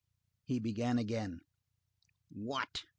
He 0.45 0.57
began 0.59 0.97
again:— 0.97 1.41
"What! 2.29 2.85